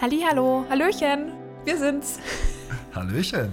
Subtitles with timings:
[0.00, 1.32] Hallo, Hallöchen,
[1.64, 2.18] wir sind's.
[2.94, 3.52] Hallöchen.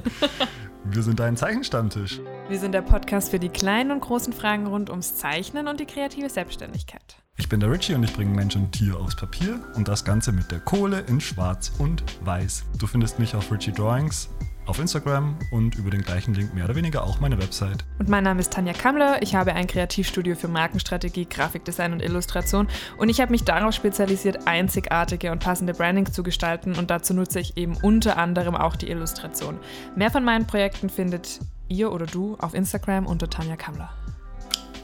[0.86, 2.20] Wir sind dein Zeichenstammtisch.
[2.50, 5.86] Wir sind der Podcast für die kleinen und großen Fragen rund ums Zeichnen und die
[5.86, 7.18] kreative Selbstständigkeit.
[7.38, 10.32] Ich bin der Richie und ich bringe Mensch und Tier aufs Papier und das Ganze
[10.32, 12.66] mit der Kohle in Schwarz und Weiß.
[12.78, 14.28] Du findest mich auf Richie Drawings
[14.72, 17.84] auf Instagram und über den gleichen Link mehr oder weniger auch meine Website.
[18.00, 19.22] Und mein Name ist Tanja Kammler.
[19.22, 24.48] Ich habe ein Kreativstudio für Markenstrategie, Grafikdesign und Illustration und ich habe mich darauf spezialisiert,
[24.48, 28.90] einzigartige und passende Brandings zu gestalten und dazu nutze ich eben unter anderem auch die
[28.90, 29.60] Illustration.
[29.98, 33.90] Mehr von meinen Projekten findet ihr oder du auf Instagram unter Tanja Kammler.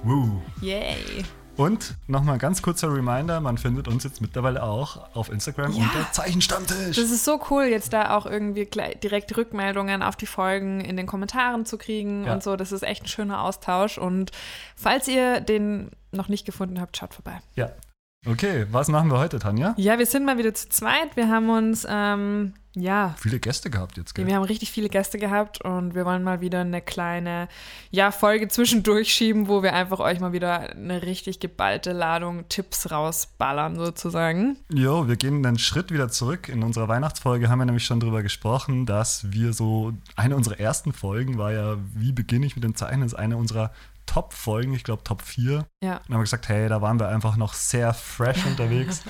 [0.03, 0.41] Woo.
[0.59, 1.23] Yay!
[1.57, 5.83] Und nochmal ganz kurzer Reminder, man findet uns jetzt mittlerweile auch auf Instagram Ja.
[5.83, 6.95] unter Zeichenstammtisch.
[6.95, 8.65] Das ist so cool, jetzt da auch irgendwie
[9.03, 12.33] direkt Rückmeldungen auf die Folgen in den Kommentaren zu kriegen Ja.
[12.33, 12.55] und so.
[12.55, 13.97] Das ist echt ein schöner Austausch.
[13.97, 14.31] Und
[14.75, 17.39] falls ihr den noch nicht gefunden habt, schaut vorbei.
[17.55, 17.69] ja.
[18.29, 19.73] Okay, was machen wir heute, Tanja?
[19.77, 21.15] Ja, wir sind mal wieder zu zweit.
[21.15, 24.27] Wir haben uns, ähm, ja, Viele Gäste gehabt jetzt, gell?
[24.27, 27.47] wir haben richtig viele Gäste gehabt und wir wollen mal wieder eine kleine,
[27.89, 32.91] ja, Folge zwischendurch schieben, wo wir einfach euch mal wieder eine richtig geballte Ladung Tipps
[32.91, 34.57] rausballern, sozusagen.
[34.69, 36.49] Jo, wir gehen einen Schritt wieder zurück.
[36.49, 40.91] In unserer Weihnachtsfolge haben wir nämlich schon darüber gesprochen, dass wir so, eine unserer ersten
[40.91, 43.71] Folgen war ja, wie beginne ich mit dem Zeichnen, ist eine unserer
[44.07, 45.67] Top-Folgen, ich glaube Top 4.
[45.83, 45.97] Ja.
[45.97, 49.03] Und haben wir gesagt, hey, da waren wir einfach noch sehr fresh unterwegs.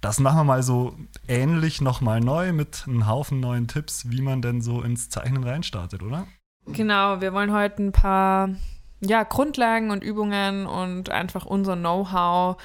[0.00, 0.96] Das machen wir mal so
[1.28, 6.02] ähnlich nochmal neu mit einem Haufen neuen Tipps, wie man denn so ins Zeichnen reinstartet,
[6.02, 6.26] oder?
[6.66, 8.50] Genau, wir wollen heute ein paar
[9.00, 12.56] ja, Grundlagen und Übungen und einfach unser Know-how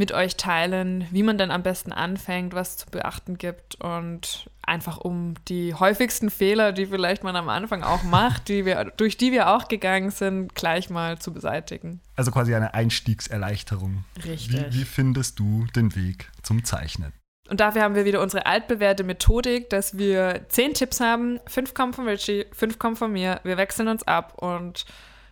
[0.00, 4.96] mit euch teilen, wie man denn am besten anfängt, was zu beachten gibt und einfach
[4.96, 9.30] um die häufigsten Fehler, die vielleicht man am Anfang auch macht, die wir, durch die
[9.30, 12.00] wir auch gegangen sind, gleich mal zu beseitigen.
[12.16, 14.04] Also quasi eine Einstiegserleichterung.
[14.24, 14.72] Richtig.
[14.72, 17.12] Wie, wie findest du den Weg zum Zeichnen?
[17.50, 21.92] Und dafür haben wir wieder unsere altbewährte Methodik, dass wir zehn Tipps haben, fünf kommen
[21.92, 24.86] von Richie, fünf kommen von mir, wir wechseln uns ab und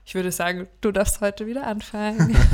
[0.04, 2.36] ich würde sagen, du darfst heute wieder anfangen.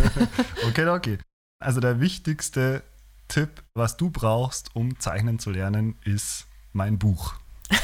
[0.69, 1.19] Okay, okay.
[1.65, 2.83] Also der wichtigste
[3.27, 7.35] Tipp, was du brauchst, um zeichnen zu lernen, ist mein Buch.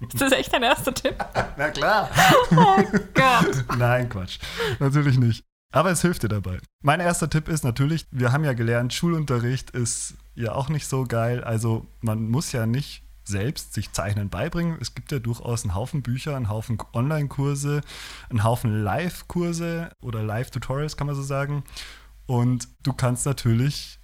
[0.00, 1.14] Ist das echt dein erster Tipp?
[1.58, 2.08] Na klar.
[2.52, 2.82] Oh
[3.12, 3.64] Gott.
[3.76, 4.38] Nein, Quatsch.
[4.78, 5.44] Natürlich nicht.
[5.74, 6.58] Aber es hilft dir dabei.
[6.82, 11.04] Mein erster Tipp ist natürlich, wir haben ja gelernt, Schulunterricht ist ja auch nicht so
[11.04, 11.44] geil.
[11.44, 14.76] Also man muss ja nicht selbst sich Zeichnen beibringen.
[14.80, 17.80] Es gibt ja durchaus einen Haufen Bücher, einen Haufen Online-Kurse,
[18.28, 21.64] einen Haufen Live-Kurse oder Live-Tutorials, kann man so sagen.
[22.26, 23.98] Und du kannst natürlich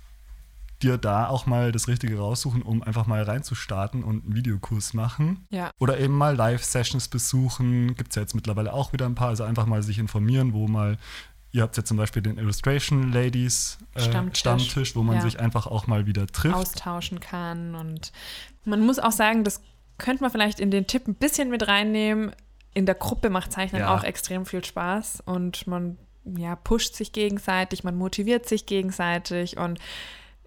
[0.82, 5.46] dir da auch mal das Richtige raussuchen, um einfach mal reinzustarten und einen Videokurs machen.
[5.50, 5.70] Ja.
[5.78, 7.94] Oder eben mal Live-Sessions besuchen.
[7.94, 9.28] Gibt es ja jetzt mittlerweile auch wieder ein paar.
[9.28, 10.98] Also einfach mal sich informieren, wo mal,
[11.52, 14.40] ihr habt ja zum Beispiel den Illustration Ladies äh, Stammtisch.
[14.40, 14.94] Stammtisch.
[14.94, 15.22] wo man Ja.
[15.22, 16.54] sich einfach auch mal wieder trifft.
[16.54, 17.74] austauschen kann.
[17.74, 18.12] Und
[18.66, 19.62] man muss auch sagen, das
[19.98, 22.32] könnte man vielleicht in den Tipp ein bisschen mit reinnehmen.
[22.74, 23.94] In der Gruppe macht Zeichnen Ja.
[23.96, 25.96] auch extrem viel Spaß und man
[26.36, 29.78] ja, pusht sich gegenseitig, man motiviert sich gegenseitig und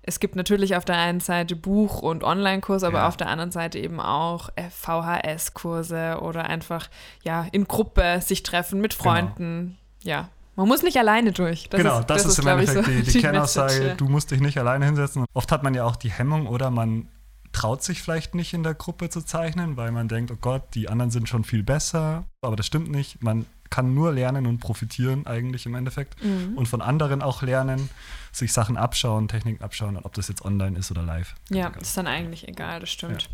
[0.01, 3.07] es gibt natürlich auf der einen Seite Buch- und Online-Kurse, aber Ja.
[3.07, 6.89] auf der anderen Seite eben auch äh, VHS-Kurse oder einfach
[7.23, 9.77] ja in Gruppe sich treffen mit Freunden.
[10.03, 11.69] Ja, man muss nicht alleine durch.
[11.69, 13.95] Das genau, ist, das, ist, im glaub ich, Endeffekt die, die, Kernaussage.
[13.97, 15.25] Du musst dich nicht alleine hinsetzen.
[15.33, 17.07] Oft hat man ja auch die Hemmung oder man
[17.51, 20.89] traut sich vielleicht nicht in der Gruppe zu zeichnen, weil man denkt, oh Gott, die
[20.89, 22.25] anderen sind schon viel besser.
[22.41, 23.23] Aber das stimmt nicht.
[23.23, 26.23] Man kann nur lernen und profitieren eigentlich im Endeffekt.
[26.23, 26.57] Mhm.
[26.57, 27.89] Und von anderen auch lernen,
[28.31, 31.35] sich Sachen abschauen, Techniken abschauen, ob das jetzt online ist oder live.
[31.49, 33.29] Ja, ist dann eigentlich egal, das stimmt.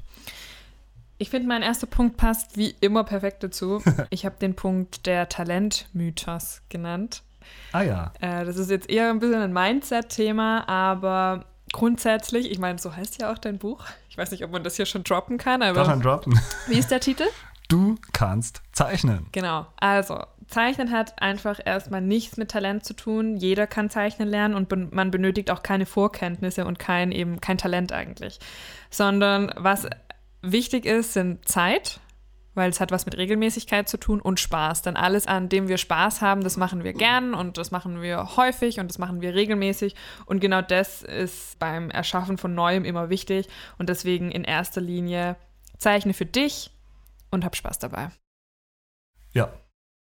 [1.18, 3.82] Ich finde, mein erster Punkt passt wie immer perfekt dazu.
[4.10, 7.24] Ich habe den Punkt der Talentmythos genannt.
[7.72, 8.14] Ah ja.
[8.20, 13.22] Äh, das ist jetzt eher ein bisschen ein Mindset-Thema, aber grundsätzlich, ich meine, so heißt
[13.22, 13.84] ja auch dein Buch.
[14.10, 16.40] Ich weiß nicht, ob man das hier schon droppen kann, aber man droppen?
[16.68, 17.26] wie ist der Titel?
[17.68, 19.28] Du kannst zeichnen.
[19.34, 19.68] Genau.
[19.76, 23.36] Also, Zeichnen hat einfach erstmal nichts mit Talent zu tun.
[23.36, 27.92] Jeder kann zeichnen lernen und man benötigt auch keine Vorkenntnisse und kein eben kein Talent
[27.92, 28.40] eigentlich.
[28.90, 29.86] Sondern was
[30.42, 32.00] wichtig ist, sind Zeit,
[32.56, 34.82] weil es hat was mit Regelmäßigkeit zu tun und Spaß.
[34.82, 38.38] Denn alles, an dem wir Spaß haben, das machen wir gern und das machen wir
[38.38, 39.96] häufig und das machen wir regelmäßig.
[40.26, 43.48] Und genau das ist beim Erschaffen von Neuem immer wichtig.
[43.78, 45.36] Und deswegen in erster Linie
[45.78, 46.72] zeichne für dich
[47.30, 48.10] und hab Spaß dabei.
[49.34, 49.54] Ja.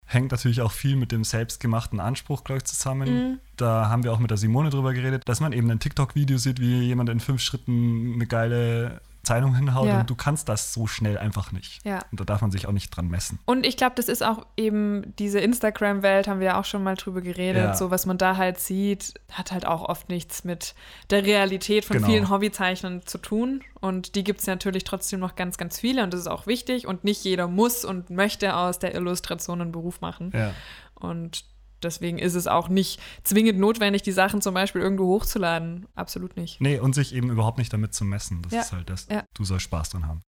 [0.09, 3.09] Hängt natürlich auch viel mit dem selbstgemachten Anspruch, glaube ich, zusammen.
[3.09, 3.39] Mhm.
[3.57, 6.61] Da haben wir auch mit der Simone drüber geredet, dass man eben ein TikTok-Video sieht,
[6.61, 9.99] wie jemand in fünf Schritten eine geile Zeichnung hinhaut Ja.
[9.99, 11.85] und du kannst das so schnell einfach nicht.
[11.85, 11.99] Ja.
[12.11, 13.39] Und da darf man sich auch nicht dran messen.
[13.45, 16.95] Und ich glaube, das ist auch eben diese Instagram-Welt, haben wir ja auch schon mal
[16.95, 17.63] drüber geredet.
[17.63, 17.75] Ja.
[17.75, 20.73] So, was man da halt sieht, hat halt auch oft nichts mit
[21.09, 22.07] der Realität von Genau.
[22.07, 23.61] vielen Hobbyzeichnern zu tun.
[23.79, 26.03] Und die gibt es natürlich trotzdem noch ganz, ganz viele.
[26.03, 26.87] Und das ist auch wichtig.
[26.87, 30.31] Und nicht jeder muss und möchte aus der Illustration einen Beruf machen.
[30.33, 30.53] Ja.
[30.95, 31.43] Und
[31.83, 35.85] deswegen ist es auch nicht zwingend notwendig, die Sachen zum Beispiel irgendwo hochzuladen.
[35.95, 36.59] Absolut nicht.
[36.61, 38.41] Nee, und sich eben überhaupt nicht damit zu messen.
[38.43, 38.61] Das Ja.
[38.61, 39.07] ist halt das.
[39.09, 39.23] Ja.
[39.33, 40.21] Du sollst Spaß dran haben.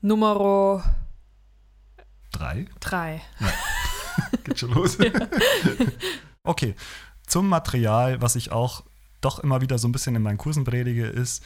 [0.00, 0.82] Nummer
[2.32, 2.66] Drei.
[2.80, 3.22] drei.
[4.44, 4.98] Geht schon los.
[6.42, 6.74] okay.
[7.26, 8.82] Zum Material, was ich auch
[9.20, 11.42] doch immer wieder so ein bisschen in meinen Kursen predige, ist,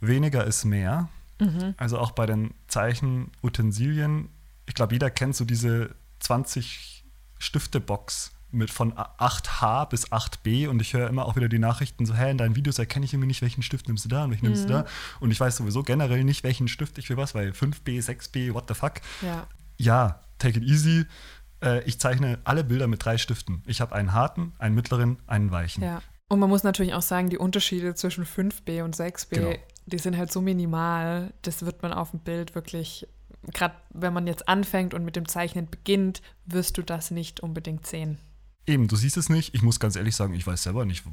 [0.00, 1.08] weniger ist mehr.
[1.40, 1.74] Mhm.
[1.78, 4.28] Also auch bei den Zeichenutensilien.
[4.66, 7.04] Ich glaube, jeder kennt so diese 20
[7.38, 12.14] Stifte-Box mit von 8H bis 8B und ich höre immer auch wieder die Nachrichten so,
[12.14, 14.46] hä, in deinen Videos erkenne ich irgendwie nicht, welchen Stift nimmst du da und welchen
[14.46, 14.72] nimmst du Mhm.
[14.72, 14.84] da.
[15.20, 18.64] Und ich weiß sowieso generell nicht, welchen Stift ich für was, weil 5B, 6B, what
[18.68, 18.94] the fuck.
[19.22, 19.46] Ja.
[19.78, 21.06] Ja, take it easy.
[21.62, 23.62] Äh, ich zeichne alle Bilder mit drei Stiften.
[23.66, 25.82] Ich habe einen harten, einen mittleren, einen weichen.
[25.84, 26.02] Ja.
[26.28, 29.52] Und man muss natürlich auch sagen, die Unterschiede zwischen 5b und 6b, Genau.
[29.86, 33.06] die sind halt so minimal, das wird man auf dem Bild wirklich,
[33.52, 37.86] gerade wenn man jetzt anfängt und mit dem Zeichnen beginnt, wirst du das nicht unbedingt
[37.86, 38.18] sehen.
[38.66, 39.54] Eben, du siehst es nicht.
[39.54, 41.04] Ich muss ganz ehrlich sagen, ich weiß selber nicht,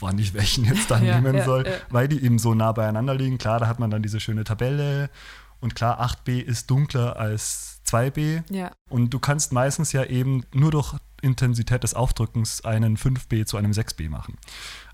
[0.00, 1.72] wann ich welchen jetzt dann Ja, nehmen ja, soll, ja.
[1.90, 3.38] weil die eben so nah beieinander liegen.
[3.38, 5.10] Klar, da hat man dann diese schöne Tabelle
[5.62, 10.72] und klar, 8b ist dunkler als 2b Ja, und du kannst meistens ja eben nur
[10.72, 14.36] durch Intensität des Aufdrückens einen 5b zu einem 6b machen.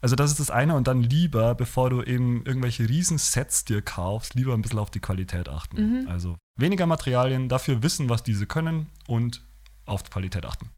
[0.03, 4.35] Also das ist das eine und dann lieber, bevor du eben irgendwelche Riesensets dir kaufst,
[4.35, 6.03] lieber ein bisschen auf die Qualität achten.
[6.03, 6.09] Mhm.
[6.09, 9.43] Also weniger Materialien, dafür wissen, was diese können und
[9.87, 10.69] auf die Qualität achten.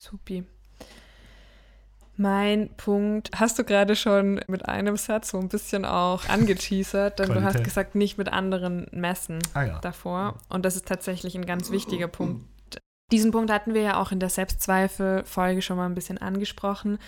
[0.00, 0.44] Supi.
[2.16, 7.30] Mein Punkt hast du gerade schon mit einem Satz so ein bisschen auch angeteasert, denn
[7.30, 9.38] du hast gesagt, nicht mit anderen messen.
[9.54, 9.78] Ah ja.
[9.78, 10.34] davor.
[10.50, 12.44] Und das ist tatsächlich ein ganz wichtiger Punkt.
[13.10, 16.98] Diesen Punkt hatten wir ja auch in der Selbstzweifel-Folge schon mal ein bisschen angesprochen.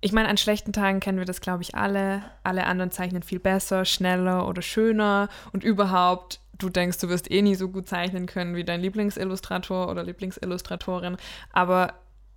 [0.00, 2.22] Ich meine, an schlechten Tagen kennen wir das, glaube ich, alle.
[2.44, 5.28] Alle anderen zeichnen viel besser, schneller oder schöner.
[5.52, 9.90] Und überhaupt, du denkst, du wirst eh nie so gut zeichnen können wie dein Lieblingsillustrator
[9.90, 11.16] oder Lieblingsillustratorin.
[11.52, 11.94] Aber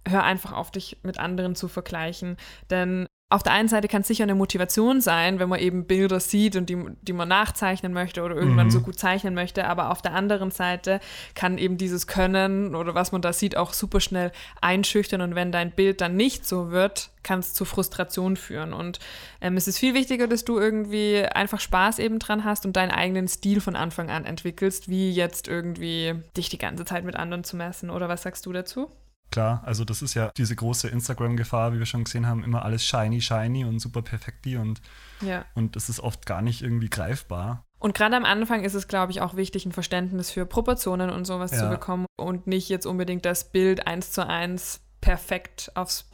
[0.07, 2.38] hör einfach auf, dich mit anderen zu vergleichen.
[2.69, 6.19] Denn auf der einen Seite kann es sicher eine Motivation sein, wenn man eben Bilder
[6.19, 8.71] sieht und die, die man nachzeichnen möchte oder irgendwann Mhm.
[8.71, 9.65] so gut zeichnen möchte.
[9.65, 11.00] Aber auf der anderen Seite
[11.33, 15.21] kann eben dieses Können oder was man da sieht auch super schnell einschüchtern.
[15.21, 18.71] Und wenn dein Bild dann nicht so wird, kann es zu Frustration führen.
[18.71, 18.99] Und
[19.41, 22.91] ähm, es ist viel wichtiger, dass du irgendwie einfach Spaß eben dran hast und deinen
[22.91, 27.44] eigenen Stil von Anfang an entwickelst, wie jetzt irgendwie dich die ganze Zeit mit anderen
[27.44, 27.89] zu messen.
[27.89, 28.91] Oder was sagst du dazu?
[29.31, 32.85] Klar, also das ist ja diese große Instagram-Gefahr, wie wir schon gesehen haben, immer alles
[32.85, 34.79] shiny, shiny und super perfekti und,
[35.21, 35.45] Ja.
[35.55, 37.63] und das ist oft gar nicht irgendwie greifbar.
[37.79, 41.25] Und gerade am Anfang ist es, glaube ich, auch wichtig, ein Verständnis für Proportionen und
[41.25, 41.69] sowas zu Ja.
[41.69, 46.05] bekommen und nicht jetzt unbedingt das Bild eins zu eins perfekt aufs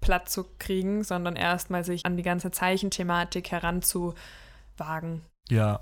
[0.00, 5.22] Blatt zu kriegen, sondern erstmal sich an die ganze Zeichenthematik heranzuwagen.
[5.50, 5.80] Ja,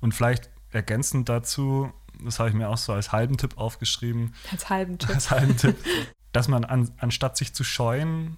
[0.00, 1.92] und vielleicht ergänzend dazu,
[2.24, 5.10] das habe ich mir auch so als halben Tipp aufgeschrieben, Als halben Tipp.
[5.14, 5.76] als halben Tipp,
[6.32, 8.36] dass man an, anstatt sich zu scheuen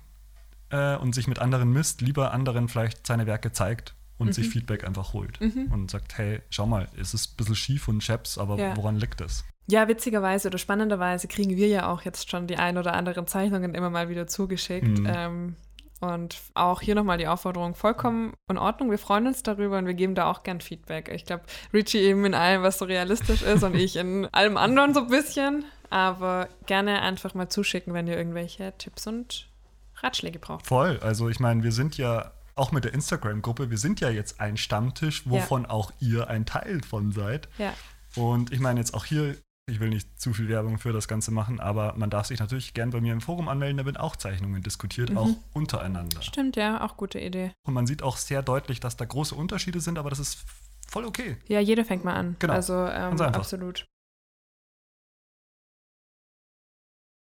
[0.71, 4.33] äh, und sich mit anderen misst, lieber anderen vielleicht seine Werke zeigt und Mhm.
[4.33, 5.41] sich Feedback einfach holt.
[5.41, 5.69] Mhm.
[5.73, 8.77] Und sagt, hey, schau mal, es ist ein bisschen schief und scheps, aber Ja.
[8.77, 9.45] woran liegt es?
[9.67, 13.75] Ja, witzigerweise oder spannenderweise kriegen wir ja auch jetzt schon die ein oder anderen Zeichnungen
[13.75, 14.99] immer mal wieder zugeschickt.
[15.01, 15.07] Mhm.
[15.09, 15.57] Ähm,
[16.01, 18.91] und auch hier nochmal die Aufforderung, vollkommen in Ordnung.
[18.91, 21.11] Wir freuen uns darüber und wir geben da auch gern Feedback.
[21.14, 21.43] Ich glaube,
[21.75, 25.09] Richie eben in allem, was so realistisch ist und ich in allem anderen so ein
[25.09, 25.64] bisschen.
[25.90, 29.49] Aber gerne einfach mal zuschicken, wenn ihr irgendwelche Tipps und
[29.97, 30.66] Ratschläge braucht.
[30.66, 30.99] Voll.
[31.02, 34.56] Also ich meine, wir sind ja auch mit der Instagram-Gruppe, wir sind ja jetzt ein
[34.56, 37.49] Stammtisch, wovon auch ihr ein Teil von seid.
[37.59, 37.75] Ja.
[38.16, 41.30] Und ich meine jetzt auch hier, ich will nicht zu viel Werbung für das Ganze
[41.30, 44.16] machen, aber man darf sich natürlich gern bei mir im Forum anmelden, da werden auch
[44.16, 45.18] Zeichnungen diskutiert, Mhm.
[45.18, 46.20] auch untereinander.
[46.23, 47.52] Stimmt, ja, auch gute Idee.
[47.66, 50.44] Und man sieht auch sehr deutlich, dass da große Unterschiede sind, aber das ist
[50.88, 51.37] voll okay.
[51.47, 52.37] Ja, jeder fängt mal an.
[52.40, 52.52] Genau.
[52.52, 53.87] Also ähm, absolut.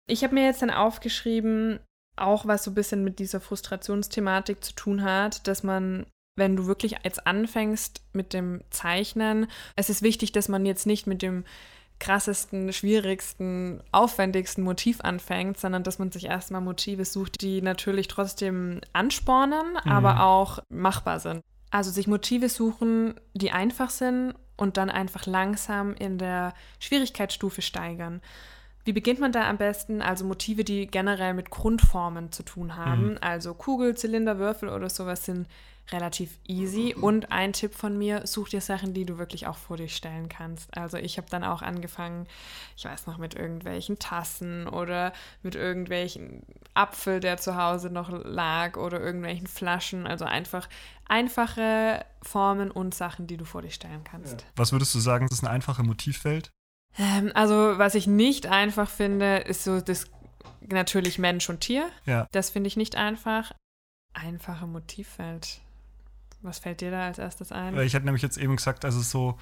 [0.08, 1.78] Ich habe mir jetzt dann aufgeschrieben,
[2.16, 6.66] auch was so ein bisschen mit dieser Frustrationsthematik zu tun hat, dass man, wenn du
[6.66, 9.46] wirklich jetzt anfängst mit dem Zeichnen,
[9.76, 11.44] es ist wichtig, dass man jetzt nicht mit dem
[12.00, 18.80] krassesten, schwierigsten, aufwendigsten Motiv anfängt, sondern dass man sich erstmal Motive sucht, die natürlich trotzdem
[18.92, 19.90] anspornen, Mhm.
[19.90, 21.40] aber auch machbar sind.
[21.70, 28.22] Also sich Motive suchen, die einfach sind und dann einfach langsam in der Schwierigkeitsstufe steigern.
[28.88, 30.00] Wie beginnt man da am besten?
[30.00, 33.10] Also Motive, die generell mit Grundformen zu tun haben.
[33.10, 33.18] Mhm.
[33.20, 35.46] Also Kugel, Zylinder, Würfel oder sowas sind
[35.92, 36.94] relativ easy.
[36.98, 40.30] Und ein Tipp von mir, such dir Sachen, die du wirklich auch vor dich stellen
[40.30, 40.74] kannst.
[40.74, 42.26] Also ich habe dann auch angefangen,
[42.78, 46.42] ich weiß noch, mit irgendwelchen Tassen oder mit irgendwelchen
[46.72, 50.06] Apfel, der zu Hause noch lag oder irgendwelchen Flaschen.
[50.06, 50.66] Also einfach
[51.06, 54.46] einfache Formen und Sachen, die du vor dich stellen kannst.
[54.56, 56.52] Was würdest du sagen, ist eine einfache Motivwelt?
[56.98, 60.06] Ähm, also was ich nicht einfach finde, ist so das
[60.66, 61.88] natürlich Mensch und Tier.
[62.04, 62.26] Ja.
[62.32, 63.52] Das finde ich nicht einfach.
[64.14, 65.60] Einfache Motivwelt.
[66.42, 67.78] Was fällt dir da als erstes ein?
[67.80, 69.38] Ich hätte nämlich jetzt eben gesagt, also so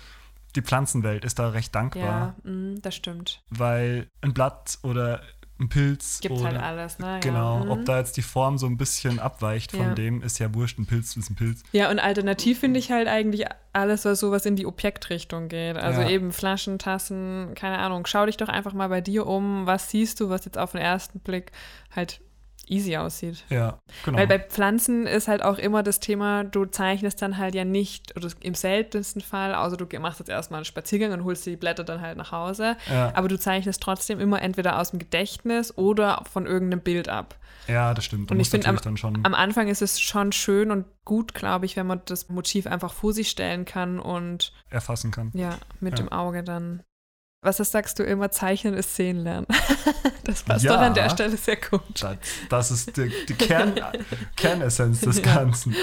[0.54, 2.34] die Pflanzenwelt ist da recht dankbar.
[2.44, 3.42] Ja, mh, das stimmt.
[3.50, 5.22] Weil ein Blatt oder
[5.58, 6.20] ein Pilz.
[6.20, 7.18] Gibt oder, halt alles, ne?
[7.22, 7.64] Genau.
[7.64, 7.70] Ja.
[7.70, 9.94] Ob da jetzt die Form so ein bisschen abweicht von Ja.
[9.94, 10.78] dem, ist ja wurscht.
[10.78, 11.62] Ein Pilz ist ein Pilz.
[11.72, 15.76] Ja, und alternativ finde ich halt eigentlich alles, was sowas in die Objektrichtung geht.
[15.76, 16.10] Also Ja.
[16.10, 18.06] eben Flaschen, Tassen, keine Ahnung.
[18.06, 19.66] Schau dich doch einfach mal bei dir um.
[19.66, 21.52] Was siehst du, was jetzt auf den ersten Blick
[21.94, 22.20] halt
[22.68, 23.44] easy aussieht?
[23.48, 24.18] Ja, genau.
[24.18, 28.16] Weil bei Pflanzen ist halt auch immer das Thema, du zeichnest dann halt ja nicht,
[28.16, 31.56] oder im seltensten Fall, außer du machst jetzt erstmal einen Spaziergang und holst dir die
[31.56, 33.12] Blätter dann halt nach Hause, ja.
[33.14, 37.36] aber du zeichnest trotzdem immer entweder aus dem Gedächtnis oder von irgendeinem Bild ab.
[37.68, 38.30] ja, das stimmt.
[38.30, 39.24] Und ich finde, schon.
[39.24, 42.92] Am Anfang ist es schon schön und gut, glaube ich, wenn man das Motiv einfach
[42.92, 45.30] vor sich stellen kann und erfassen kann.
[45.34, 46.04] ja, mit Ja.
[46.04, 46.82] dem Auge dann.
[47.46, 49.46] Was das sagst du immer, Zeichnen ist Sehen lernen.
[50.24, 50.72] das passt Ja.
[50.74, 51.80] doch an der Stelle sehr gut.
[52.02, 52.16] Das,
[52.48, 53.72] das ist die, die Kern,
[54.36, 55.22] Kernessenz des Ja.
[55.34, 55.74] Ganzen.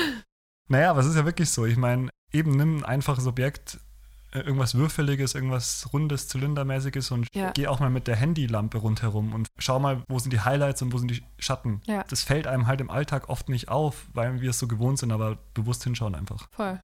[0.67, 1.65] Naja, aber es ist ja wirklich so.
[1.65, 3.79] Ich meine, eben nimm ein einfaches Objekt,
[4.33, 7.51] äh, irgendwas Würfeliges, irgendwas Rundes, Zylindermäßiges und Ja.
[7.51, 10.91] geh auch mal mit der Handylampe rundherum und schau mal, wo sind die Highlights und
[10.91, 11.81] wo sind die Schatten.
[11.85, 12.03] Ja.
[12.09, 15.11] Das fällt einem halt im Alltag oft nicht auf, weil wir es so gewohnt sind,
[15.13, 16.47] aber bewusst hinschauen einfach.
[16.51, 16.79] Voll.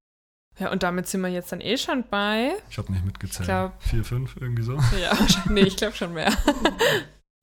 [0.60, 2.52] Ja, und damit sind wir jetzt dann eh schon bei.
[2.70, 3.42] Ich habe nicht mitgezählt.
[3.42, 4.74] Ich glaub- Vier, fünf, irgendwie so.
[5.02, 6.32] Ja, wahrscheinlich- nee, ich glaube schon mehr.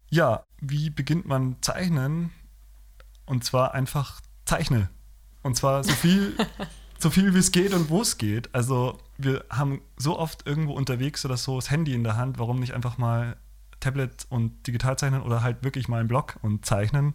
[0.08, 2.30] Ja, wie beginnt man zeichnen?
[3.26, 4.88] Und zwar einfach zeichne.
[5.42, 6.36] Und zwar so viel,
[6.98, 8.54] so viel wie es geht und wo es geht.
[8.54, 12.38] Also wir haben so oft irgendwo unterwegs oder so das Handy in der Hand.
[12.38, 13.36] Warum nicht einfach mal
[13.80, 17.14] Tablet und digital zeichnen oder halt wirklich mal einen Blog und zeichnen?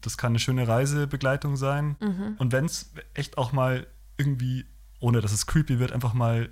[0.00, 1.96] Das kann eine schöne Reisebegleitung sein.
[2.00, 2.34] Mhm.
[2.38, 4.66] Und wenn es echt auch mal irgendwie,
[5.00, 6.48] ohne dass es creepy wird, einfach mal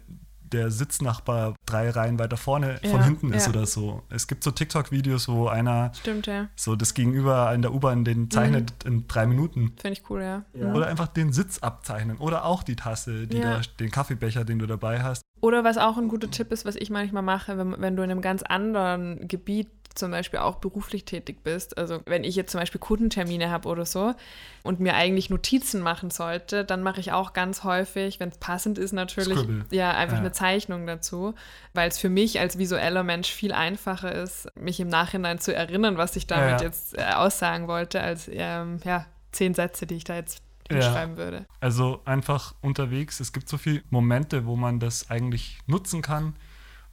[0.52, 3.52] der Sitznachbar drei Reihen weiter vorne von Ja, hinten ist ja.
[3.52, 4.04] oder so.
[4.10, 6.46] Es gibt so TikTok-Videos, wo einer Stimmt, ja.
[6.54, 8.92] so das Gegenüber in der U-Bahn den zeichnet Mhm.
[8.92, 9.72] in drei Minuten.
[9.76, 10.44] Finde ich cool, ja.
[10.54, 10.68] Ja.
[10.68, 10.76] Mhm.
[10.76, 12.18] Oder einfach den Sitz abzeichnen.
[12.18, 13.56] Oder auch die Tasse, die Ja.
[13.56, 15.22] da, den Kaffeebecher, den du dabei hast.
[15.40, 18.10] Oder was auch ein guter Tipp ist, was ich manchmal mache, wenn, wenn du in
[18.12, 21.76] einem ganz anderen Gebiet zum Beispiel auch beruflich tätig bist.
[21.78, 24.14] Also wenn ich jetzt zum Beispiel Kundentermine habe oder so
[24.62, 28.78] und mir eigentlich Notizen machen sollte, dann mache ich auch ganz häufig, wenn es passend
[28.78, 29.64] ist natürlich, Scribble.
[29.70, 30.20] ja, einfach Ja.
[30.20, 31.34] eine Zeichnung dazu,
[31.74, 35.96] weil es für mich als visueller Mensch viel einfacher ist, mich im Nachhinein zu erinnern,
[35.96, 36.62] was ich damit Ja, ja.
[36.62, 40.76] jetzt äh, aussagen wollte, als ähm, ja, zehn Sätze, die ich da jetzt Ja.
[40.82, 41.46] hinschreiben würde.
[41.60, 43.20] Also einfach unterwegs.
[43.20, 46.34] Es gibt so viele Momente, wo man das eigentlich nutzen kann,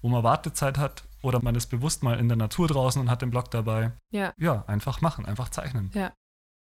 [0.02, 3.24] wo man Wartezeit hat oder man ist bewusst mal in der Natur draußen und hat
[3.24, 3.94] den Block dabei.
[4.12, 4.34] Ja.
[4.38, 5.90] Ja, einfach machen, einfach zeichnen.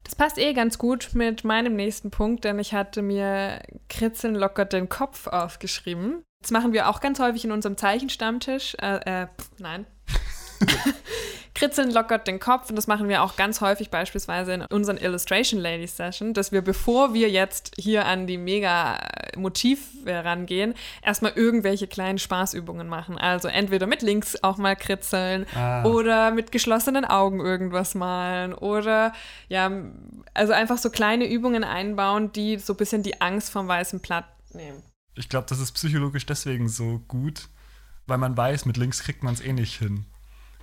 [0.04, 4.72] Das passt eh ganz gut mit meinem nächsten Punkt, denn ich hatte mir Kritzeln lockert
[4.72, 6.24] den Kopf aufgeschrieben.
[6.40, 8.74] Das machen wir auch ganz häufig in unserem Zeichenstammtisch.
[8.80, 9.86] Äh, äh, pff, nein.
[11.54, 15.60] Kritzeln lockert den Kopf und das machen wir auch ganz häufig beispielsweise in unseren Illustration
[15.60, 18.98] Ladies Session, dass wir, bevor wir jetzt hier an die mega
[19.36, 23.18] Motiv rangehen, erstmal irgendwelche kleinen Spaßübungen machen.
[23.18, 29.12] Also entweder mit links auch mal kritzeln Ah, oder mit geschlossenen Augen irgendwas malen oder
[29.48, 29.70] ja,
[30.32, 34.24] also einfach so kleine Übungen einbauen, die so ein bisschen die Angst vom weißen Blatt
[34.54, 34.82] nehmen.
[35.14, 37.48] ich glaube, das ist psychologisch deswegen so gut,
[38.06, 40.06] weil man weiß, mit links kriegt man es eh nicht hin.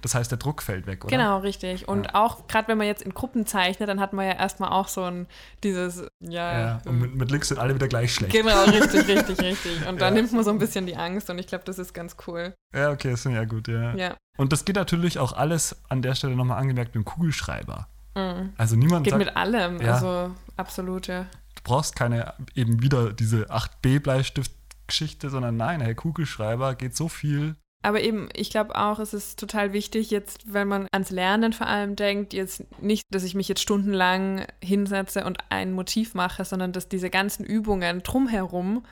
[0.02, 1.16] Das heißt, der Druck fällt weg, oder?
[1.16, 1.88] Genau, richtig.
[1.88, 4.88] Und auch gerade wenn man jetzt in Gruppen zeichnet, dann hat man ja erstmal auch
[4.88, 5.28] so ein
[5.64, 8.32] dieses ja, Ja, und mit, mit links sind alle wieder gleich schlecht.
[8.34, 9.86] genau, richtig, richtig, richtig.
[9.88, 10.22] Und dann Ja.
[10.22, 12.54] nimmt man so ein bisschen die Angst und ich glaube, das ist ganz cool.
[12.76, 13.94] Ja, okay, das ist ja gut, ja.
[13.96, 14.16] Ja.
[14.38, 17.88] Und das geht natürlich auch alles an der Stelle nochmal angemerkt mit dem Kugelschreiber.
[18.16, 18.54] Mhm.
[18.58, 19.94] Also niemand Geht sagt, mit allem, Ja.
[19.96, 21.24] also absolut, ja.
[21.56, 23.50] du brauchst keine eben wieder diese
[24.30, 27.56] 8B-Bleistift-Geschichte, sondern nein, hey, Kugelschreiber geht so viel.
[27.82, 31.68] Aber eben, ich glaube auch, es ist total wichtig, jetzt, wenn man ans Lernen vor
[31.68, 36.74] allem denkt, jetzt nicht, dass ich mich jetzt stundenlang hinsetze und ein Motiv mache, sondern
[36.74, 38.86] dass diese ganzen Übungen drumherum,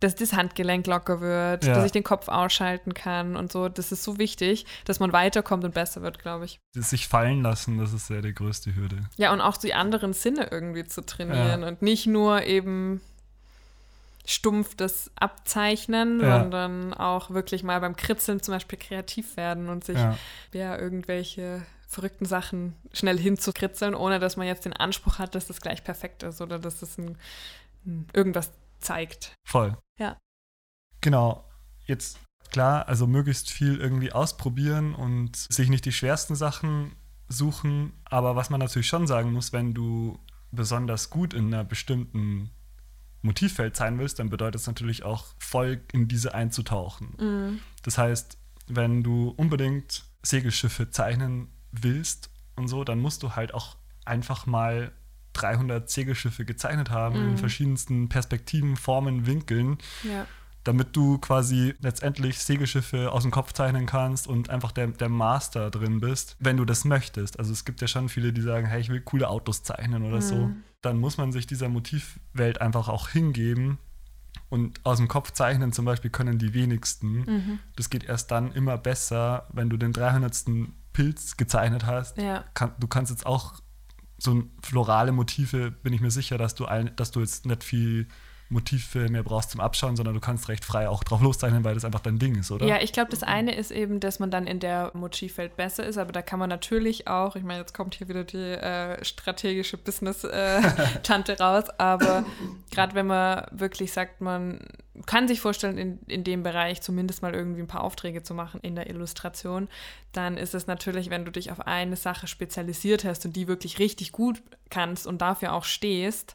[0.00, 1.74] dass das Handgelenk locker wird, Ja.
[1.74, 3.68] dass ich den Kopf ausschalten kann und so.
[3.68, 6.60] Das ist so wichtig, dass man weiterkommt und besser wird, glaube ich.
[6.74, 8.98] Das sich fallen lassen, das ist ja die größte Hürde.
[9.16, 11.66] Ja, und auch die anderen Sinne irgendwie zu trainieren Ja.
[11.68, 13.00] und nicht nur eben
[14.28, 16.40] stumpf das abzeichnen, Ja.
[16.40, 20.18] sondern auch wirklich mal beim Kritzeln zum Beispiel kreativ werden und sich Ja.
[20.52, 25.62] ja, irgendwelche verrückten Sachen schnell hinzukritzeln, ohne dass man jetzt den Anspruch hat, dass das
[25.62, 27.16] gleich perfekt ist oder dass das ein,
[27.86, 29.32] ein irgendwas zeigt.
[29.46, 29.78] Voll.
[29.98, 30.18] Ja.
[31.00, 31.44] Genau.
[31.86, 32.18] Jetzt
[32.50, 36.92] klar, also möglichst viel irgendwie ausprobieren und sich nicht die schwersten Sachen
[37.28, 37.94] suchen.
[38.04, 40.18] Aber was man natürlich schon sagen muss, wenn du
[40.50, 42.50] besonders gut in einer bestimmten
[43.22, 47.14] Motivfeld sein willst, dann bedeutet es natürlich auch voll in diese einzutauchen.
[47.18, 47.58] Mhm.
[47.82, 53.76] Das heißt, wenn du unbedingt Segelschiffe zeichnen willst und so, dann musst du halt auch
[54.04, 54.92] einfach mal
[55.32, 57.38] 300 Segelschiffe gezeichnet haben in Mhm.
[57.38, 60.26] verschiedensten Perspektiven, Formen, Winkeln, Ja.
[60.64, 65.70] damit du quasi letztendlich Segelschiffe aus dem Kopf zeichnen kannst und einfach der, der Master
[65.70, 67.38] drin bist, wenn du das möchtest.
[67.38, 70.20] Also es gibt ja schon viele, die sagen, hey, ich will coole Autos zeichnen oder
[70.20, 70.50] so.
[70.82, 73.78] Dann muss man sich dieser Motivwelt einfach auch hingeben.
[74.48, 77.18] Und aus dem Kopf zeichnen zum Beispiel können die wenigsten.
[77.18, 77.58] Mhm.
[77.76, 80.44] Das geht erst dann immer besser, wenn du den 300.
[80.92, 82.18] Pilz gezeichnet hast.
[82.18, 82.44] Ja.
[82.54, 83.54] Kann, du kannst jetzt auch
[84.18, 88.08] so florale Motive, bin ich mir sicher, dass du, ein, dass du jetzt nicht viel
[88.50, 91.84] Motive mehr brauchst zum Abschauen, sondern du kannst recht frei auch drauf loszeichnen, weil das
[91.84, 92.66] einfach dein Ding ist, oder?
[92.66, 95.98] Ja, ich glaube, das eine ist eben, dass man dann in der Motivwelt besser ist,
[95.98, 99.76] aber da kann man natürlich auch, ich meine, jetzt kommt hier wieder die äh, strategische
[99.76, 102.24] Business-Tante raus, aber
[102.70, 104.60] gerade wenn man wirklich sagt, man
[105.06, 108.60] kann sich vorstellen, in, in dem Bereich zumindest mal irgendwie ein paar Aufträge zu machen
[108.62, 109.68] in der Illustration,
[110.12, 113.78] dann ist es natürlich, wenn du dich auf eine Sache spezialisiert hast und die wirklich
[113.78, 116.34] richtig gut kannst und dafür auch stehst,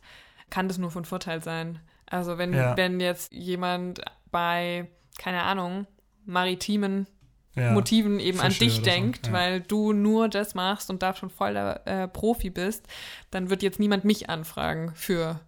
[0.50, 1.79] kann das nur von Vorteil sein.
[2.13, 2.77] Also wenn, Ja.
[2.77, 4.01] wenn jetzt jemand
[4.32, 5.88] bei, keine Ahnung,
[6.25, 7.08] maritimen
[7.55, 7.72] Ja.
[7.72, 9.34] Motiven eben an Fische dich oder so, denkt, ja.
[9.34, 12.88] weil du nur das machst und da schon voll der äh, Profi bist,
[13.32, 15.39] dann wird jetzt niemand mich anfragen für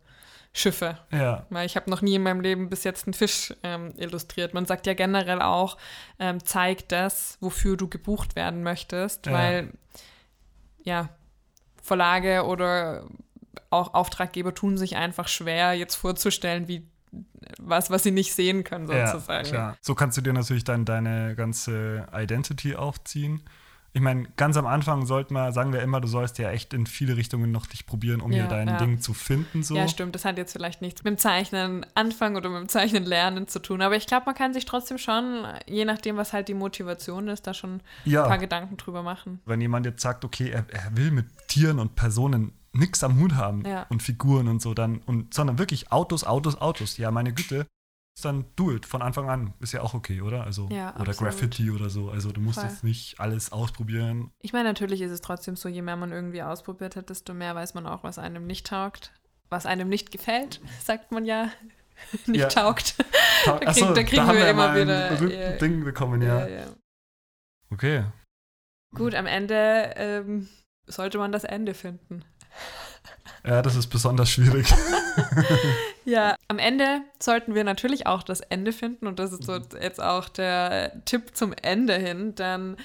[0.54, 0.98] Schiffe.
[1.12, 4.54] Ja, Weil ich habe noch nie in meinem Leben bis jetzt einen Fisch ähm, illustriert.
[4.54, 5.78] Man sagt ja generell auch,
[6.20, 9.34] ähm, zeig das, wofür du gebucht werden möchtest, Ja.
[9.34, 9.72] weil
[10.84, 11.10] ja,
[11.82, 13.06] Verlage oder
[13.76, 16.88] auch Auftraggeber tun sich einfach schwer, jetzt vorzustellen, wie
[17.60, 19.48] was, was sie nicht sehen können, ja, sozusagen.
[19.48, 19.78] klar.
[19.82, 23.42] So kannst du dir natürlich dann deine ganze Identity aufziehen.
[23.94, 26.86] Ich meine, ganz am Anfang sollte man, sagen wir immer, du sollst ja echt in
[26.86, 28.78] viele Richtungen noch dich probieren, um Ja, hier dein ja.
[28.78, 29.64] Ding zu finden.
[29.64, 29.74] So.
[29.74, 30.14] Ja, stimmt.
[30.16, 33.60] Das hat jetzt vielleicht nichts mit dem Zeichnen anfangen oder mit dem Zeichnen lernen zu
[33.60, 33.82] tun.
[33.82, 37.48] Aber ich glaube, man kann sich trotzdem schon, je nachdem, was halt die Motivation ist,
[37.48, 38.28] da schon ein ja.
[38.28, 39.40] paar Gedanken drüber machen.
[39.46, 43.36] wenn jemand jetzt sagt, okay, er, er will mit Tieren und Personen nichts am Hut
[43.36, 43.86] haben Ja.
[43.90, 46.98] und Figuren und so, dann, und, sondern wirklich Autos, Autos, Autos.
[46.98, 47.66] Ja, meine Güte,
[48.22, 49.54] dann do it von Anfang an.
[49.60, 50.44] Ist ja auch okay, oder?
[50.46, 51.32] Also, Ja, oder absolut.
[51.32, 52.10] Graffiti oder so.
[52.10, 52.70] Also du musst Voll.
[52.70, 54.32] jetzt nicht alles ausprobieren.
[54.42, 57.54] Ich meine, natürlich ist es trotzdem so, je mehr man irgendwie ausprobiert hat, desto mehr
[57.56, 59.12] weiß man auch, was einem nicht taugt.
[59.50, 61.50] Was einem nicht gefällt, sagt man ja.
[62.26, 62.48] nicht Ja.
[62.48, 62.96] taugt.
[63.46, 65.52] Da, Da krieg- da kriegen wir immer mal ein wieder, berühmten ja.
[65.58, 66.48] Ding bekommen, ja.
[66.48, 66.66] ja.
[67.70, 68.06] Okay.
[68.96, 70.48] Gut, am Ende ähm,
[70.88, 72.24] sollte man das Ende finden.
[73.46, 74.74] Ja, das ist besonders schwierig.
[76.06, 80.02] Ja, am Ende sollten wir natürlich auch das Ende finden und das ist so jetzt
[80.02, 82.78] auch der Tipp zum Ende hin, denn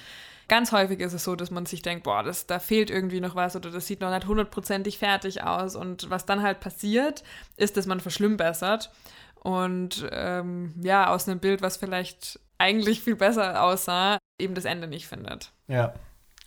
[0.47, 3.35] ganz häufig ist es so, dass man sich denkt, boah, das, da fehlt irgendwie noch
[3.35, 7.23] was oder das sieht noch nicht hundertprozentig fertig aus und was dann halt passiert,
[7.57, 8.91] ist, dass man verschlimmbessert
[9.35, 14.87] und ähm, ja, aus einem Bild, was vielleicht eigentlich viel besser aussah, eben das Ende
[14.87, 15.51] nicht findet.
[15.67, 15.93] ja,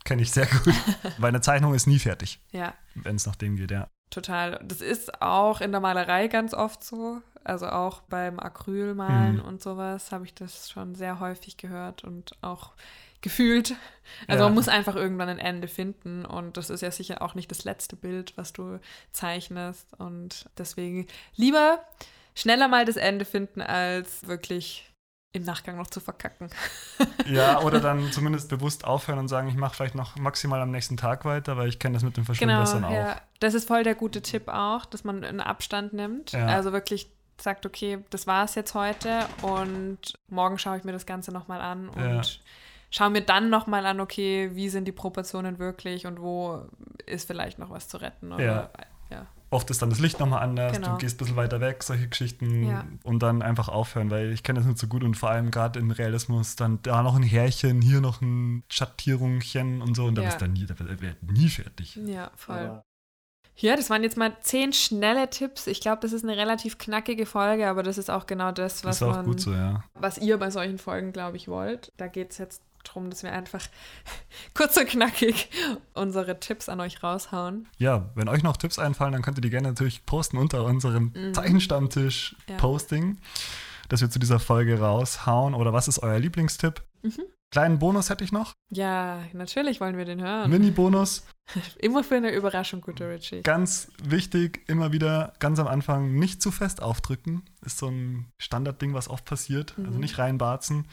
[0.04, 0.74] kenne ich sehr gut.
[1.18, 3.88] Weil eine Zeichnung ist nie fertig, Ja, wenn es nach dem geht, ja.
[4.10, 4.60] Total.
[4.64, 7.20] Das ist auch in der Malerei ganz oft so.
[7.42, 9.42] Also auch beim Acrylmalen Mhm.
[9.42, 12.70] und sowas habe ich das schon sehr häufig gehört und auch
[13.20, 13.74] gefühlt.
[14.28, 14.48] Also Ja.
[14.48, 17.64] man muss einfach irgendwann ein Ende finden und das ist ja sicher auch nicht das
[17.64, 18.78] letzte Bild, was du
[19.12, 21.84] zeichnest und deswegen lieber
[22.34, 24.90] schneller mal das Ende finden, als wirklich
[25.34, 26.48] im Nachgang noch zu verkacken.
[27.26, 30.96] Ja, oder dann zumindest bewusst aufhören und sagen, ich mache vielleicht noch maximal am nächsten
[30.96, 32.90] Tag weiter, weil ich kenne das mit dem Genau, Verschlimmbessern auch.
[32.92, 33.20] ja.
[33.40, 36.32] Das ist voll der gute Tipp auch, dass man einen Abstand nimmt.
[36.32, 36.46] Ja.
[36.46, 41.04] Also wirklich sagt, okay, das war es jetzt heute und morgen schaue ich mir das
[41.04, 42.22] Ganze nochmal an und Ja.
[42.90, 46.62] schaue mir dann nochmal an, okay, wie sind die Proportionen wirklich und wo
[47.06, 48.32] ist vielleicht noch was zu retten.
[48.32, 48.70] Oder, Ja.
[49.10, 49.26] ja.
[49.54, 50.92] Oft ist dann das Licht nochmal anders, Genau.
[50.92, 52.84] du gehst ein bisschen weiter weg, solche Geschichten Ja.
[53.04, 55.78] und dann einfach aufhören, weil ich kenne das nicht so gut und vor allem gerade
[55.78, 60.22] im Realismus dann da noch ein Härchen, hier noch ein Schattierungchen und so und da
[60.22, 60.28] Ja.
[60.28, 61.96] bist du nie, da wird nie fertig.
[62.04, 62.56] Ja, voll.
[62.58, 62.82] Aber-
[63.56, 65.68] Ja, das waren jetzt mal zehn schnelle Tipps.
[65.68, 69.00] Ich glaube, das ist eine relativ knackige Folge, aber das ist auch genau das, was
[69.00, 69.84] auch man gut so, ja.
[69.94, 71.92] was ihr bei solchen Folgen, glaube ich, wollt.
[71.96, 73.62] Da geht es jetzt darum, dass wir einfach
[74.54, 75.48] kurz und knackig
[75.94, 77.68] unsere Tipps an euch raushauen.
[77.78, 81.12] Ja, wenn euch noch Tipps einfallen, dann könnt ihr die gerne natürlich posten unter unserem
[81.14, 81.34] Mhm.
[81.34, 83.18] Zeichenstammtisch-Posting,
[83.88, 85.54] dass wir zu dieser Folge raushauen.
[85.54, 86.82] Oder was ist euer Lieblingstipp?
[87.02, 87.22] Mhm.
[87.50, 88.52] Kleinen Bonus hätte ich noch.
[88.70, 90.50] Ja, natürlich wollen wir den hören.
[90.50, 91.24] Mini-Bonus.
[91.78, 93.42] Immer für eine Überraschung, guter Richie.
[93.42, 97.42] Ganz wichtig, immer wieder ganz am Anfang nicht zu fest aufdrücken.
[97.64, 99.74] Ist so ein Standardding, was oft passiert.
[99.78, 100.00] Also Mhm.
[100.00, 100.88] nicht reinbarzen.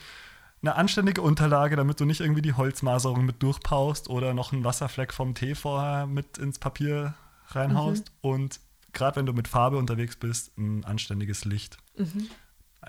[0.64, 5.12] Eine anständige Unterlage, damit du nicht irgendwie die Holzmaserung mit durchpaust oder noch einen Wasserfleck
[5.14, 7.16] vom Tee vorher mit ins Papier
[7.48, 8.12] reinhaust.
[8.24, 8.30] Mhm.
[8.30, 8.60] Und
[8.94, 11.78] gerade wenn du mit Farbe unterwegs bist, ein anständiges Licht.
[11.98, 12.28] Mhm.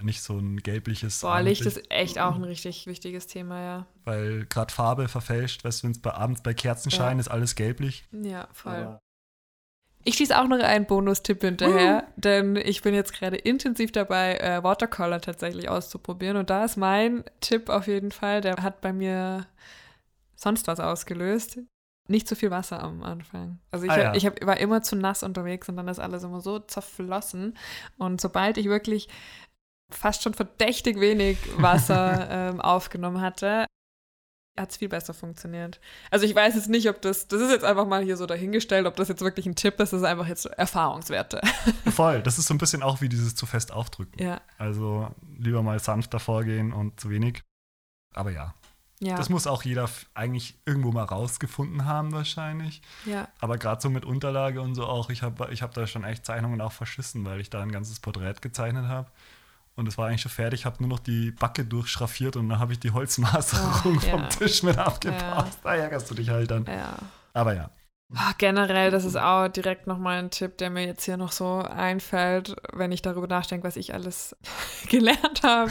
[0.02, 1.20] Nicht so ein gelbliches.
[1.20, 3.86] Boah, Licht ist echt auch ein richtig wichtiges Thema, ja.
[4.04, 7.20] Weil gerade Farbe verfälscht, weißt du, wenn es bei abends bei Kerzenschein Ja.
[7.20, 8.04] ist alles gelblich.
[8.10, 8.72] Ja, voll.
[8.74, 9.00] Aber-
[10.04, 14.62] Ich schieße auch noch einen Bonustipp hinterher, denn ich bin jetzt gerade intensiv dabei, äh,
[14.62, 16.36] Watercolor tatsächlich auszuprobieren.
[16.36, 19.46] Und da ist mein Tipp auf jeden Fall, der hat bei mir
[20.34, 21.58] sonst was ausgelöst.
[22.08, 23.60] Nicht zu viel Wasser am Anfang.
[23.70, 24.14] Also ich, Ah, ja.
[24.14, 27.56] ich hab, war immer zu nass unterwegs und dann ist alles immer so zerflossen.
[27.96, 29.08] Und sobald ich wirklich
[29.88, 33.66] fast schon verdächtig wenig Wasser ähm, aufgenommen hatte,
[34.58, 35.80] hat es viel besser funktioniert.
[36.10, 38.86] Also ich weiß jetzt nicht, ob das, das ist jetzt einfach mal hier so dahingestellt,
[38.86, 41.40] ob das jetzt wirklich ein Tipp ist, das ist einfach jetzt so Erfahrungswerte.
[41.90, 44.22] Voll, das ist so ein bisschen auch wie dieses zu fest aufdrücken.
[44.22, 47.42] Ja, Also lieber mal sanfter vorgehen und zu wenig.
[48.14, 48.54] Aber ja,
[49.00, 52.82] ja, das muss auch jeder eigentlich irgendwo mal rausgefunden haben wahrscheinlich.
[53.06, 53.28] ja.
[53.40, 56.26] Aber gerade so mit Unterlage und so auch, ich habe ich hab da schon echt
[56.26, 59.10] Zeichnungen auch verschissen, weil ich da ein ganzes Porträt gezeichnet habe.
[59.74, 62.72] Und es war eigentlich schon fertig, habe nur noch die Backe durchschraffiert und dann habe
[62.72, 64.10] ich die Holzmaserung Oh, ja.
[64.10, 65.60] vom Tisch mit abgepasst.
[65.62, 66.66] Da ärgerst du dich halt dann.
[66.66, 66.96] ja.
[67.32, 67.70] Aber ja.
[68.14, 71.60] Ah, Generell, das ist auch direkt nochmal ein Tipp, der mir jetzt hier noch so
[71.62, 74.36] einfällt, wenn ich darüber nachdenke, was ich alles
[74.90, 75.70] gelernt habe.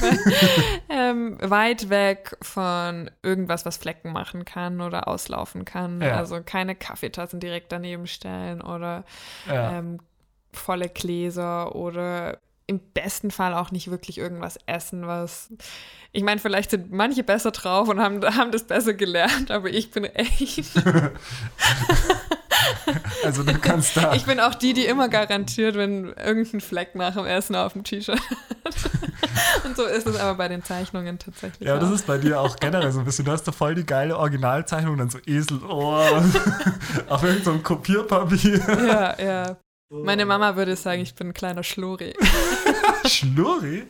[0.89, 6.01] ähm, weit weg von irgendwas, was Flecken machen kann oder auslaufen kann.
[6.01, 6.15] Ja.
[6.15, 9.03] Also keine Kaffeetassen direkt daneben stellen oder
[9.47, 9.73] ja.
[9.77, 9.99] ähm,
[10.51, 12.39] volle Gläser oder
[12.71, 15.49] im besten Fall auch nicht wirklich irgendwas essen, was.
[16.13, 19.91] Ich meine, vielleicht sind manche besser drauf und haben, haben das besser gelernt, aber ich
[19.91, 20.71] bin echt.
[23.23, 24.13] Also du kannst da.
[24.13, 27.83] Ich bin auch die, die immer garantiert, wenn irgendein Fleck nach dem Essen auf dem
[27.83, 28.75] T-Shirt hat.
[29.65, 31.67] Und so ist es aber bei den Zeichnungen tatsächlich.
[31.67, 31.93] Ja, das auch.
[31.93, 33.25] ist bei dir auch generell so ein bisschen.
[33.25, 36.01] Du hast da voll die geile Originalzeichnung, dann so Eselohr
[37.09, 38.59] auf irgendeinem so Kopierpapier.
[38.85, 39.57] Ja, ja.
[39.93, 42.13] Meine Mama würde sagen, ich bin ein kleiner Schluri.
[43.05, 43.83] Schnurri?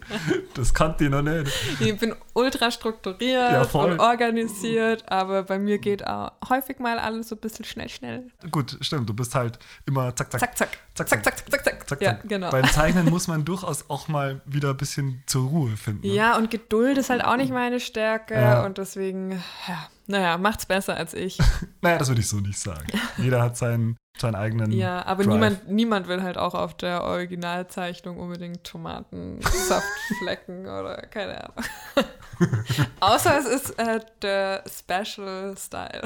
[0.56, 1.52] Das kannte ich noch nicht.
[1.80, 3.92] Ich bin ultra strukturiert Ja, voll.
[3.92, 8.32] und organisiert, aber bei mir geht auch häufig mal alles so ein bisschen schnell, schnell.
[8.50, 9.08] Gut, stimmt.
[9.10, 10.70] Du bist halt immer zack, zack, Zack, zack.
[10.96, 11.90] zack, Zack, zack, zack, zack, zack.
[11.90, 12.50] zack, Ja, genau.
[12.50, 16.08] Beim Zeichnen muss man durchaus auch mal wieder ein bisschen zur Ruhe finden.
[16.08, 16.14] ne?
[16.14, 18.66] Ja, und Geduld ist halt auch nicht meine Stärke Ja.
[18.66, 19.32] und deswegen,
[19.68, 21.40] ja, naja, macht's besser als ich.
[21.84, 22.86] Naja, das würde ich so nicht sagen.
[23.18, 24.72] Jeder hat seinen, seinen eigenen.
[24.72, 25.34] Ja, aber Drive.
[25.34, 31.66] niemand, niemand will halt auch auf der Originalzeichnung unbedingt Tomatensaftflecken oder keine Ahnung.
[33.00, 36.04] Außer es ist äh, der Special Style.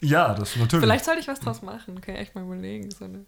[0.00, 0.82] Ja, das natürlich.
[0.82, 2.90] Vielleicht sollte ich was draus machen, kann ich echt mal überlegen.
[2.90, 3.26] So eine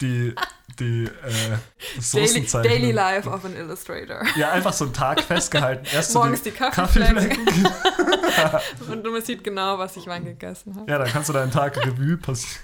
[0.00, 0.34] Die,
[0.78, 2.62] die äh, Daily, Soßenzeichnung.
[2.62, 4.22] Daily Life of an Illustrator.
[4.36, 5.86] Ja, einfach so einen Tag festgehalten.
[5.92, 8.92] Erst Morgens die Kaffeeflecken Kaffeeflecken.
[8.92, 10.90] und man sieht genau, was ich wann gegessen habe.
[10.90, 12.62] Ja, dann kannst du deinen Tag Revue passieren.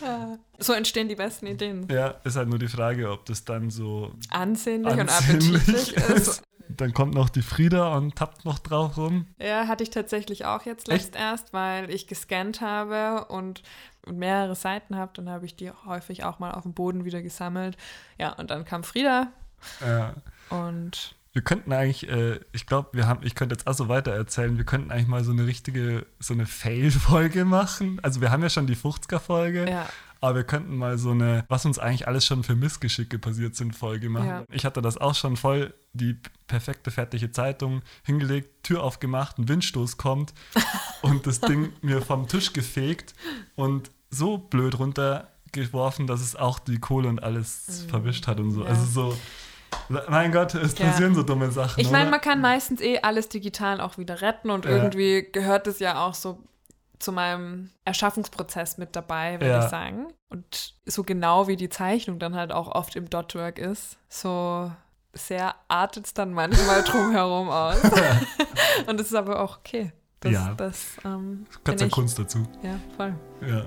[0.00, 0.38] Ja.
[0.58, 1.88] So entstehen die besten Ideen.
[1.90, 6.28] Ja, ist halt nur die Frage, ob das dann so Ansehnlich, und ansehnlich appetitlich ist.
[6.28, 6.42] ist.
[6.68, 9.26] Dann kommt noch die Frieda und tappt noch drauf rum.
[9.38, 13.62] Ja, hatte ich tatsächlich auch jetzt letzt erst, weil ich gescannt habe und
[14.06, 15.12] mehrere Seiten habe.
[15.14, 17.76] Dann habe ich die häufig auch mal auf dem Boden wieder gesammelt.
[18.18, 19.28] Ja, und dann kam Frieda
[19.80, 20.14] Ja.
[20.50, 24.12] und Wir könnten eigentlich, äh, ich glaube, wir haben, ich könnte jetzt auch so weiter
[24.12, 28.00] erzählen, wir könnten eigentlich mal so eine richtige, so eine Fail-Folge machen.
[28.02, 29.86] Also wir haben ja schon die 50er-Folge, ja,
[30.22, 33.74] aber wir könnten mal so eine, was uns eigentlich alles schon für Missgeschicke passiert sind,
[33.76, 34.26] Folge machen.
[34.28, 34.44] Ja.
[34.50, 39.96] Ich hatte das auch schon voll, die perfekte fertige Zeitung hingelegt, Tür aufgemacht, ein Windstoß
[39.98, 40.32] kommt
[41.02, 43.14] und das Ding mir vom Tisch gefegt
[43.56, 47.88] und so blöd runtergeworfen, dass es auch die Kohle und alles Mhm.
[47.90, 48.62] verwischt hat und so.
[48.62, 48.68] Ja.
[48.70, 49.16] Also so,
[50.08, 50.86] mein Gott, es Ja.
[50.86, 51.80] passieren so dumme Sachen.
[51.80, 54.70] Ich meine, man kann meistens eh alles digital auch wieder retten und Ja.
[54.72, 56.38] irgendwie gehört es ja auch so
[57.02, 59.64] zu meinem Erschaffungsprozess mit dabei, würde Ja.
[59.64, 60.08] ich sagen.
[60.28, 64.70] Und so genau wie die Zeichnung dann halt auch oft im Dotwork ist, so
[65.12, 67.82] sehr artet es dann manchmal drumherum aus.
[68.86, 69.92] und das ist aber auch okay.
[70.20, 70.54] Das, Ja.
[70.56, 71.90] das ähm, ich.
[71.90, 72.46] Kunst dazu.
[72.62, 73.14] Ja, voll.
[73.46, 73.66] Ja.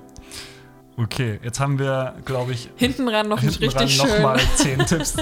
[0.96, 4.10] Okay, jetzt haben wir, glaube ich, Hinten ran noch nicht hinten ran richtig schön.
[4.22, 5.16] nochmal zehn Tipps.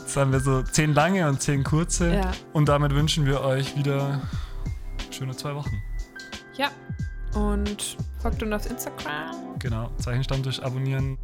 [0.00, 2.12] Jetzt haben wir so zehn lange und zehn kurze.
[2.14, 2.32] Ja.
[2.52, 4.22] Und damit wünschen wir euch wieder
[5.12, 5.80] schöne zwei Wochen.
[6.56, 6.70] Ja.
[7.34, 9.58] Und folgt uns auf Instagram.
[9.58, 11.18] Genau, Zeichenstammtisch abonnieren.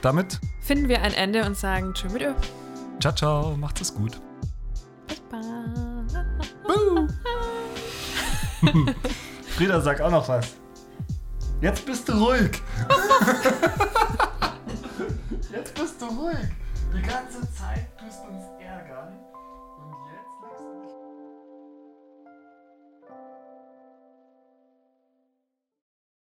[0.00, 2.32] Damit Finden wir ein Ende und sagen Tschüss mit Ö.
[3.00, 4.20] ciao, ciao, macht's es gut.
[5.06, 5.44] Bis bald.
[9.56, 10.54] Frieda, sag auch noch was.
[11.60, 12.50] Jetzt bist du ruhig.
[15.52, 16.36] Jetzt bist du ruhig.
[16.94, 18.44] Die ganze Zeit tust du uns.